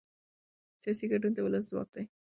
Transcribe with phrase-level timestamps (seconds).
[0.81, 2.03] سیاسي ګډون د ولس ځواک دی